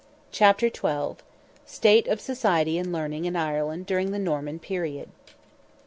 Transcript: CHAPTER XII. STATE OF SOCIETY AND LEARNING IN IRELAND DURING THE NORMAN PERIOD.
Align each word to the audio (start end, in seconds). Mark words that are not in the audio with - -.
CHAPTER 0.31 0.69
XII. 0.75 1.17
STATE 1.63 2.07
OF 2.07 2.19
SOCIETY 2.19 2.79
AND 2.79 2.91
LEARNING 2.91 3.25
IN 3.25 3.35
IRELAND 3.35 3.85
DURING 3.85 4.09
THE 4.09 4.17
NORMAN 4.17 4.57
PERIOD. 4.57 5.09